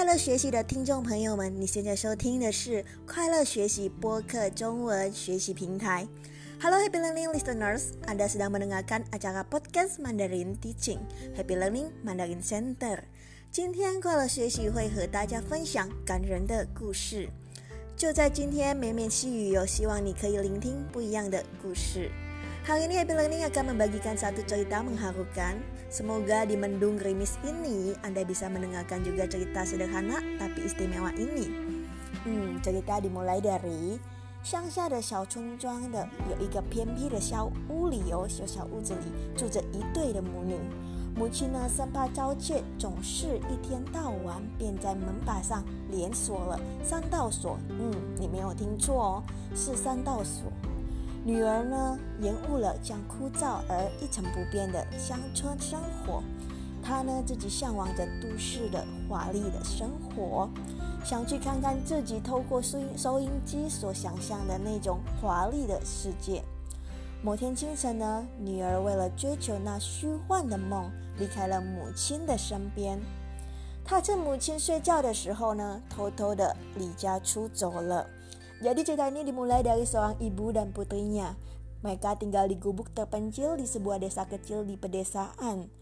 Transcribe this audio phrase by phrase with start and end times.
[0.00, 6.08] 快乐学习的听众朋友们，你现在收听的是快乐学习播客中文学习平台。
[6.58, 11.00] Hello Happy Learning listeners, Anda sedang mendengarkan acara podcast Mandarin Teaching
[11.36, 13.00] Happy Learning Mandarin Center。
[13.52, 17.28] 今天快乐学习会和大家分享感人的故事。
[17.94, 22.10] 就在今天，绵绵细雨有希望你可以聆听不一样的故事。
[22.65, 25.61] Hari ini Happy Learning akan membagikan satu cerita mengharukan.
[25.85, 31.45] Semoga di mendung gerimis ini Anda bisa mendengarkan juga cerita sederhana tapi istimewa ini.
[32.25, 34.01] Hmm, cerita dimulai dari
[34.45, 40.55] 乡下的小村庄的有一个偏僻的小屋里哦，小小屋子里住着一对的母女。
[41.15, 47.57] 母亲呢，生怕遭窃，总是一天到晚便在门把上连锁了三道锁。
[47.69, 49.23] 嗯，你没有听错哦，
[49.55, 50.51] 是三道锁。
[51.22, 56.22] 女儿呢，延误了将枯燥而一成不变的乡村生活。
[56.82, 60.48] 她呢，自己向往着都市的华丽的生活，
[61.04, 66.42] 想去看看自己透过收音收音机所想象的那种华丽的世界。
[67.22, 72.98] 某天清晨呢，女儿为了追求那虚幻的梦，离开了母亲的身边。
[73.84, 78.06] 她趁母亲睡觉的时候呢，偷偷的离家出走了。
[78.60, 81.32] Jadi cerita ini dimulai dari seorang ibu dan putrinya.
[81.80, 85.72] Mereka tinggal di gubuk terpencil di sebuah desa kecil di pedesaan.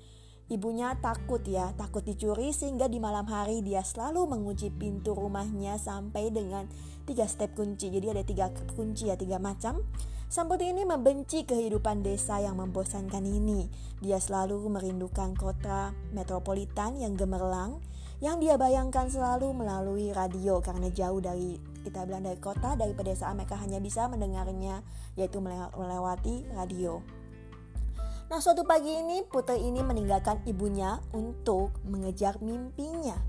[0.47, 6.31] Ibunya takut ya, takut dicuri sehingga di malam hari dia selalu mengunci pintu rumahnya sampai
[6.31, 6.71] dengan
[7.03, 7.91] tiga step kunci.
[7.91, 8.47] Jadi ada tiga
[8.79, 9.83] kunci ya, tiga macam.
[10.31, 13.67] Sang ini membenci kehidupan desa yang membosankan ini.
[13.99, 17.83] Dia selalu merindukan kota metropolitan yang gemerlang,
[18.21, 21.57] yang dia bayangkan selalu melalui radio karena jauh dari
[21.88, 24.84] kita bilang dari kota dari pedesaan mereka hanya bisa mendengarnya
[25.20, 27.04] yaitu melewati radio.
[28.32, 33.20] Nah suatu pagi ini putri ini meninggalkan ibunya untuk mengejar mimpinya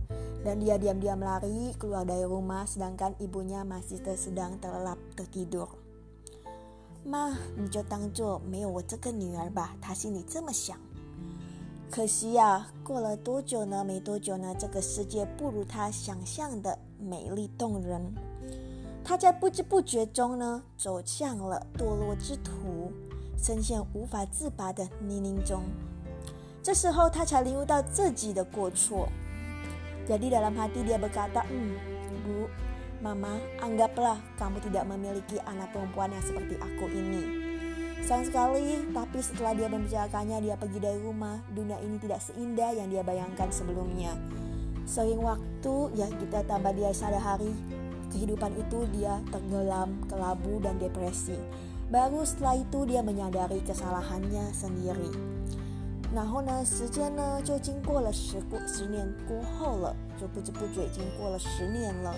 [0.47, 5.69] dan dia diam-diam lari keluar dari rumah sedangkan ibunya masih sedang terlelap tertidur.
[7.05, 9.77] 妈，你就当做没有我这个女儿吧。
[9.83, 10.79] 她心里这么想。
[11.91, 13.85] 可惜呀，过了多久呢？
[13.85, 18.15] 没多久呢，这个世界不如她想象的美丽动人。
[19.05, 22.91] 他在不知不觉中呢，走向了堕落之途，
[23.37, 25.63] 深陷无法自拔的泥泞中。
[26.63, 29.09] 这时候，他才领悟到自己的过错。
[30.09, 31.77] Jadi dalam hati dia berkata, "Hmm,
[32.25, 32.49] bu,
[33.05, 37.45] mama, anggaplah kamu tidak memiliki anak perempuan yang seperti aku ini."
[38.05, 41.41] Sayang sekali, tapi setelah dia membicarakannya, dia pergi dari rumah.
[41.53, 44.13] Dunia ini tidak seindah yang dia bayangkan sebelumnya.
[44.85, 47.53] Sering waktu, ya kita tambah dia sadari
[48.13, 51.37] kehidupan itu dia tenggelam, kelabu, dan depresi.
[51.91, 55.13] Baru setelah itu dia menyadari kesalahannya sendiri。
[56.15, 62.15] 然后呢，时间呢就经过了十过十年过后了，就不知不觉已经过了十年了。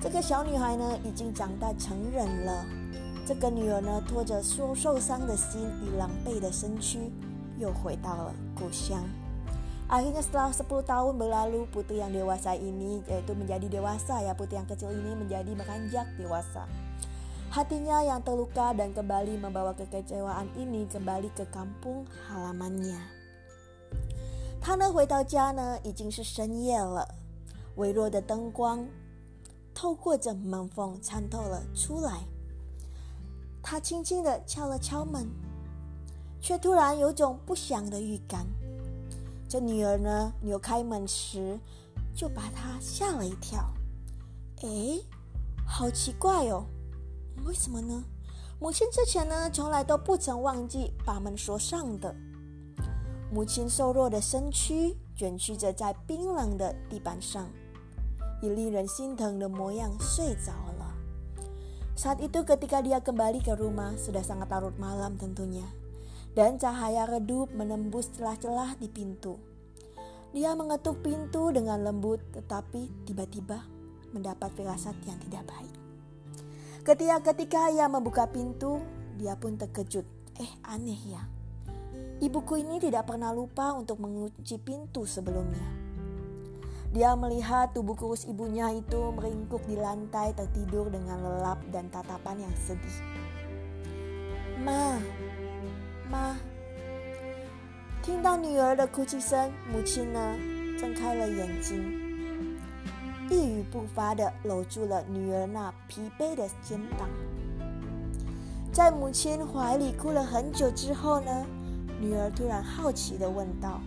[0.00, 2.64] 这个小女孩呢已经长大成人了。
[3.26, 7.10] 这个女儿呢拖着受受伤的心与狼狈的身躯，
[7.58, 9.02] 又回到了故乡。
[9.88, 14.64] Akhirnya setelah 10 tahun berlalu putri yang dewasa ini yaitu menjadi dewasa ya putri yang
[14.64, 16.64] kecil ini menjadi beranjak dewasa.
[17.52, 22.98] Hatinya yang terluka dan kembali membawa kekecewaan ini kembali ke kampung halamannya.
[24.64, 27.06] 他呢回到家呢已经是深夜了，
[27.76, 28.88] 微弱的灯光
[29.74, 32.24] 透过着门缝参透了出来。
[33.62, 35.28] 他轻轻地敲了敲门，
[36.40, 38.46] 却突然有种不祥的预感。
[39.49, 41.59] 这女儿呢，扭开门时，
[42.13, 43.65] 就把她吓了一跳。
[44.61, 45.01] 哎，
[45.65, 46.65] 好奇怪哦，
[47.47, 48.03] 为什么呢？
[48.59, 52.13] 母亲之前呢，从来都不曾忘记把门锁上的。
[53.33, 57.49] 母亲瘦弱的身躯卷曲着在冰冷的地板上，
[58.43, 60.93] 以令人心疼的模样睡着了。
[61.97, 65.65] Saat itu ketika dia kembali ke rumah, sudah sangat larut malam tentunya.
[66.37, 69.37] Dan cahaya redup menembus celah-celah di pintu.
[70.29, 73.65] Dia mengetuk pintu dengan lembut, tetapi tiba-tiba
[74.13, 75.73] mendapat firasat yang tidak baik.
[76.85, 78.81] Ketika ketika ia membuka pintu,
[79.17, 80.05] dia pun terkejut.
[80.39, 81.23] Eh, aneh ya.
[82.19, 85.79] Ibuku ini tidak pernah lupa untuk mengunci pintu sebelumnya.
[86.89, 92.55] Dia melihat tubuh kurus ibunya itu meringkuk di lantai tertidur dengan lelap dan tatapan yang
[92.57, 92.97] sedih.
[94.65, 94.97] Ma,
[96.09, 96.35] 妈，
[98.01, 100.35] 听到女儿的哭泣声，母亲呢
[100.79, 102.57] 睁开了眼睛，
[103.29, 107.07] 一语不发的搂住了女儿那疲惫的肩膀。
[108.73, 111.45] 在母亲怀里哭了很久之后呢，
[112.01, 113.79] 女儿突然好奇的问道：“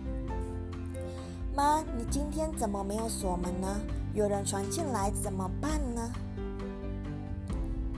[1.53, 3.67] 妈，你今天怎么没有锁门呢？
[4.13, 6.09] 有人闯进来怎么办呢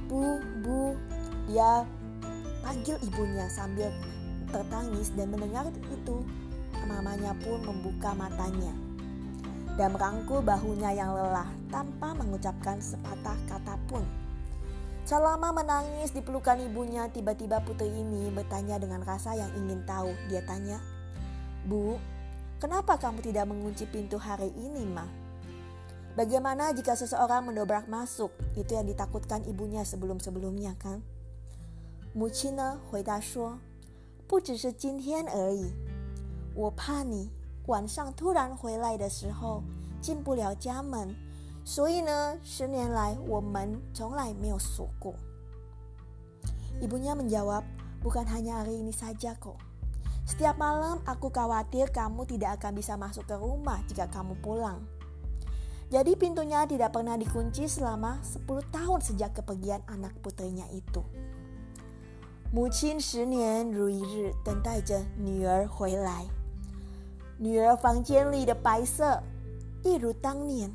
[0.10, 0.96] ？Bu, bu,
[1.48, 1.86] dia
[2.64, 3.92] panggil ibunya sambil
[4.55, 6.23] tertangis dan mendengar itu
[6.89, 8.73] mamanya pun membuka matanya
[9.79, 14.05] dan merangkul bahunya yang lelah tanpa mengucapkan sepatah kata pun.
[15.09, 20.13] Selama menangis di pelukan ibunya, tiba-tiba putri ini bertanya dengan rasa yang ingin tahu.
[20.29, 20.77] Dia tanya,
[21.65, 21.97] Bu,
[22.61, 25.09] kenapa kamu tidak mengunci pintu hari ini, Ma?
[26.13, 28.35] Bagaimana jika seseorang mendobrak masuk?
[28.53, 31.01] Itu yang ditakutkan ibunya sebelum-sebelumnya kan?
[32.13, 33.63] 母亲呢回答说：“
[34.27, 35.73] 不只是今天而已，
[36.55, 37.31] 我怕你
[37.67, 39.63] 晚上突然回来的时候
[40.01, 41.15] 进不了家门，
[41.65, 45.15] 所以呢，十年来我门从来没有锁过。
[46.81, 47.61] Ibunya menjawab,
[48.01, 49.61] bukan hanya hari ini saja kok.
[50.25, 54.81] Setiap malam aku khawatir kamu tidak akan bisa masuk ke rumah jika kamu pulang.
[55.91, 61.03] Jadi pintunya tidak pernah dikunci selama 10 tahun sejak kepergian anak putrinya itu.
[62.52, 66.26] 母亲十年如一日等待着女儿回来。
[67.38, 69.22] 女儿房间里的白色
[69.84, 70.72] 一如当年。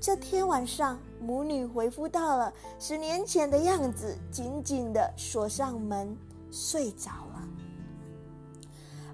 [0.00, 6.16] 这天晚上，母女恢复到了十年前的样子，紧紧的锁上门，
[6.50, 7.40] 睡着了。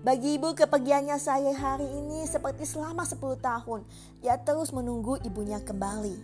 [0.02, 3.84] Bagi ibu kepergiannya saya hari ini seperti selama 10 tahun.
[4.24, 6.16] ia terus menunggu ibunya kembali,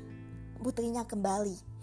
[0.64, 1.75] putrinya kembali.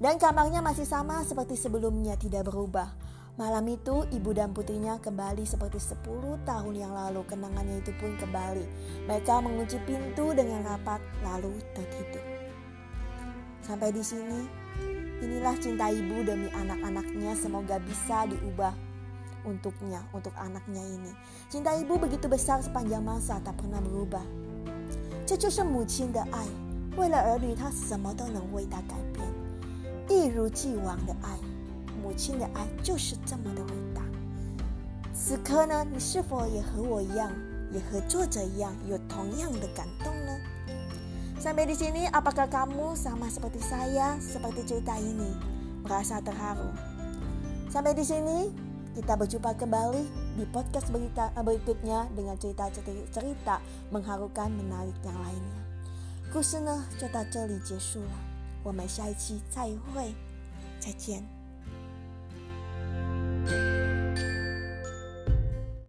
[0.00, 2.92] Dan kamarnya masih sama seperti sebelumnya tidak berubah.
[3.36, 7.20] Malam itu ibu dan putrinya kembali seperti 10 tahun yang lalu.
[7.28, 8.64] Kenangannya itu pun kembali.
[9.08, 12.24] Mereka mengunci pintu dengan rapat lalu tertidur.
[13.60, 14.40] Sampai di sini,
[15.20, 18.72] inilah cinta ibu demi anak-anaknya semoga bisa diubah
[19.46, 21.12] untuknya, untuk anaknya ini.
[21.46, 24.24] Cinta ibu begitu besar sepanjang masa tak pernah berubah.
[25.26, 26.46] 这就是母亲的爱，
[26.96, 29.29] 为了儿女，她什么都能为他改变。
[30.10, 31.38] 一如既往的爱，
[32.02, 34.02] 母亲的爱就是这么的伟大。
[35.12, 37.32] 此刻呢，你是否也和我一样，
[37.72, 40.32] 也和作者一样，有同样的感动呢？
[41.36, 45.30] Sampai di sini, apakah kamu sama seperti saya, seperti cerita ini,
[45.84, 46.72] merasa terharu?
[47.70, 48.50] Sampai di sini,
[48.96, 50.02] kita berjumpa kembali
[50.40, 53.60] di podcast berita berikutnya dengan cerita-cerita
[53.92, 55.60] mengharukan menarik yang lainnya.
[56.32, 58.29] 故事呢就到这里结束了。
[58.63, 60.13] 我们下一期再会，
[60.79, 61.40] 再见。